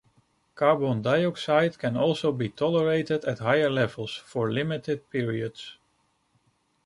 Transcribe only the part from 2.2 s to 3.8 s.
be tolerated at higher